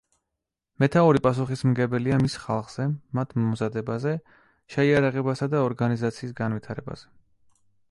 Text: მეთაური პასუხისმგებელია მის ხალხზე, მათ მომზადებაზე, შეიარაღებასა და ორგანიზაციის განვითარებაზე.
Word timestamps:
მეთაური 0.83 1.19
პასუხისმგებელია 1.25 2.17
მის 2.21 2.37
ხალხზე, 2.45 2.87
მათ 3.19 3.37
მომზადებაზე, 3.43 4.15
შეიარაღებასა 4.79 5.51
და 5.55 5.63
ორგანიზაციის 5.69 6.35
განვითარებაზე. 6.43 7.09